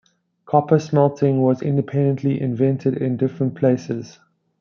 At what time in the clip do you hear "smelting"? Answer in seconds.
0.79-1.43